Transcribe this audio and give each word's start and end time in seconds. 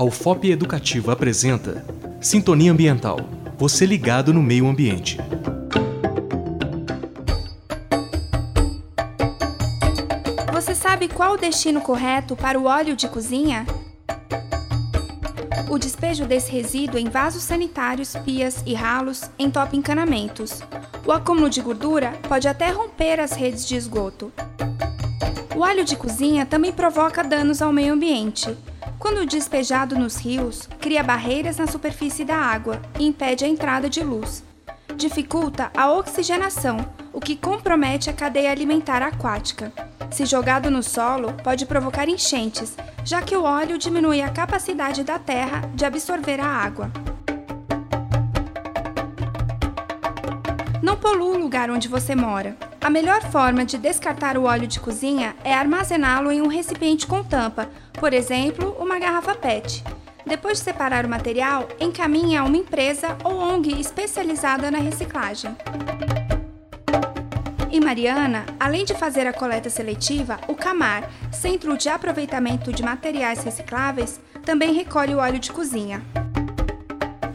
A 0.00 0.02
UFOP 0.02 0.50
Educativa 0.50 1.12
apresenta 1.12 1.84
Sintonia 2.20 2.72
Ambiental. 2.72 3.18
Você 3.58 3.84
ligado 3.84 4.32
no 4.32 4.42
meio 4.42 4.66
ambiente. 4.66 5.18
Você 10.54 10.74
sabe 10.74 11.06
qual 11.08 11.34
o 11.34 11.36
destino 11.36 11.82
correto 11.82 12.34
para 12.34 12.58
o 12.58 12.64
óleo 12.64 12.96
de 12.96 13.08
cozinha? 13.08 13.66
O 15.68 15.78
despejo 15.78 16.24
desse 16.24 16.50
resíduo 16.50 16.98
em 16.98 17.10
vasos 17.10 17.42
sanitários, 17.42 18.16
pias 18.24 18.62
e 18.66 18.74
ralos 18.74 19.30
entope 19.38 19.76
encanamentos. 19.76 20.62
O 21.06 21.12
acúmulo 21.12 21.50
de 21.50 21.60
gordura 21.60 22.12
pode 22.28 22.48
até 22.48 22.70
romper 22.70 23.20
as 23.20 23.32
redes 23.32 23.66
de 23.66 23.76
esgoto. 23.76 24.32
O 25.54 25.60
óleo 25.60 25.84
de 25.84 25.96
cozinha 25.96 26.46
também 26.46 26.72
provoca 26.72 27.24
danos 27.24 27.60
ao 27.60 27.72
meio 27.72 27.92
ambiente. 27.92 28.56
Quando 28.98 29.26
despejado 29.26 29.98
nos 29.98 30.16
rios, 30.16 30.68
cria 30.80 31.02
barreiras 31.02 31.58
na 31.58 31.66
superfície 31.66 32.24
da 32.24 32.36
água 32.36 32.80
e 32.98 33.06
impede 33.06 33.44
a 33.44 33.48
entrada 33.48 33.88
de 33.88 34.02
luz. 34.02 34.44
Dificulta 34.96 35.70
a 35.76 35.90
oxigenação, 35.90 36.76
o 37.12 37.20
que 37.20 37.34
compromete 37.34 38.08
a 38.08 38.12
cadeia 38.12 38.50
alimentar 38.50 39.02
aquática. 39.02 39.72
Se 40.10 40.24
jogado 40.24 40.70
no 40.70 40.82
solo, 40.82 41.32
pode 41.42 41.66
provocar 41.66 42.08
enchentes, 42.08 42.76
já 43.04 43.22
que 43.22 43.36
o 43.36 43.44
óleo 43.44 43.78
diminui 43.78 44.20
a 44.22 44.28
capacidade 44.28 45.02
da 45.02 45.18
terra 45.18 45.62
de 45.74 45.84
absorver 45.84 46.40
a 46.40 46.46
água. 46.46 46.90
Não 50.82 50.96
polua 50.96 51.36
o 51.36 51.38
lugar 51.38 51.70
onde 51.70 51.88
você 51.88 52.14
mora. 52.14 52.56
A 52.82 52.88
melhor 52.88 53.22
forma 53.30 53.64
de 53.64 53.76
descartar 53.76 54.38
o 54.38 54.44
óleo 54.44 54.66
de 54.66 54.80
cozinha 54.80 55.36
é 55.44 55.52
armazená-lo 55.52 56.32
em 56.32 56.40
um 56.40 56.48
recipiente 56.48 57.06
com 57.06 57.22
tampa, 57.22 57.68
por 57.92 58.14
exemplo, 58.14 58.74
uma 58.80 58.98
garrafa 58.98 59.34
PET. 59.34 59.84
Depois 60.24 60.58
de 60.58 60.64
separar 60.64 61.04
o 61.04 61.08
material, 61.08 61.68
encaminhe 61.78 62.38
a 62.38 62.44
uma 62.44 62.56
empresa 62.56 63.18
ou 63.22 63.36
ONG 63.36 63.78
especializada 63.78 64.70
na 64.70 64.78
reciclagem. 64.78 65.54
Em 67.70 67.80
Mariana, 67.80 68.46
além 68.58 68.84
de 68.84 68.94
fazer 68.94 69.26
a 69.26 69.32
coleta 69.32 69.68
seletiva, 69.68 70.40
o 70.48 70.54
CAMAR, 70.54 71.08
Centro 71.30 71.76
de 71.76 71.88
Aproveitamento 71.88 72.72
de 72.72 72.82
Materiais 72.82 73.44
Recicláveis, 73.44 74.18
também 74.42 74.72
recolhe 74.72 75.14
o 75.14 75.18
óleo 75.18 75.38
de 75.38 75.52
cozinha. 75.52 76.02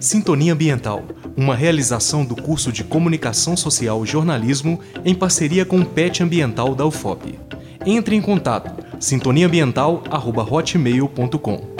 Sintonia 0.00 0.52
Ambiental, 0.54 1.04
uma 1.36 1.54
realização 1.54 2.24
do 2.24 2.34
curso 2.34 2.72
de 2.72 2.82
Comunicação 2.82 3.54
Social 3.54 4.02
e 4.02 4.06
Jornalismo 4.06 4.80
em 5.04 5.14
parceria 5.14 5.66
com 5.66 5.78
o 5.78 5.84
PET 5.84 6.22
Ambiental 6.22 6.74
da 6.74 6.86
UFOP. 6.86 7.38
Entre 7.84 8.16
em 8.16 8.22
contato 8.22 8.82
sintoniaambiental@hotmail.com. 8.98 11.79